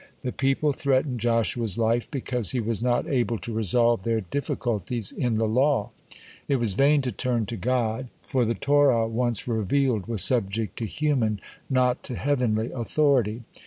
The 0.23 0.31
people 0.31 0.71
threatened 0.71 1.19
Joshua's 1.19 1.77
life, 1.77 2.09
because 2.09 2.53
he 2.53 2.59
was 2.59 2.81
not 2.81 3.07
able 3.07 3.37
to 3.37 3.53
resolve 3.53 4.03
their 4.03 4.19
difficulties 4.19 5.11
in 5.11 5.37
the 5.37 5.47
law. 5.47 5.91
It 6.47 6.55
was 6.55 6.73
vain 6.73 7.03
to 7.03 7.11
turn 7.11 7.45
to 7.45 7.55
God, 7.55 8.07
for 8.23 8.43
the 8.43 8.55
Torah 8.55 9.07
once 9.07 9.47
revealed 9.47 10.07
was 10.07 10.23
subject 10.23 10.75
to 10.79 10.85
human, 10.85 11.39
not 11.69 12.01
to 12.05 12.15
heavenly, 12.15 12.71
authority. 12.71 13.43